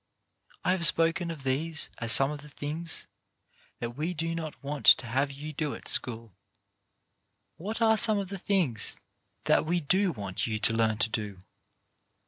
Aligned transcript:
I 0.63 0.71
have 0.71 0.87
spoken 0.87 1.29
of 1.29 1.43
these 1.43 1.91
as 1.99 2.11
some 2.11 2.31
of 2.31 2.41
the 2.41 2.49
things 2.49 3.05
that 3.79 3.91
we 3.91 4.15
do 4.15 4.33
not 4.33 4.63
want 4.63 4.87
to 4.87 5.05
have 5.05 5.31
you 5.31 5.53
do 5.53 5.75
at 5.75 5.87
school. 5.87 6.31
What 7.57 7.83
are 7.83 7.97
some 7.97 8.17
of 8.17 8.29
the 8.29 8.39
things 8.39 8.95
that 9.43 9.63
we 9.67 9.79
do 9.79 10.11
want 10.11 10.47
you 10.47 10.57
to 10.57 10.73
learn 10.73 10.97
to 10.97 11.09
do? 11.09 11.41